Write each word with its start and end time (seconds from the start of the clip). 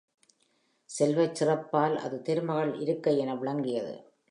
செல்வச் 0.89 1.35
சிறப்பால் 1.35 1.97
அது 1.97 2.21
திருமகள் 2.21 2.73
இருக்கை 2.79 3.17
என 3.17 3.35
விளங்கியது. 3.35 3.95